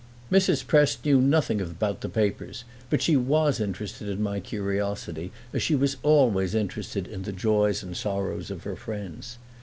[0.31, 0.65] Mrs.
[0.65, 5.75] Prest knew nothing about the papers, but she was interested in my curiosity, as she
[5.75, 9.37] was always interested in the joys and sorrows of her friends.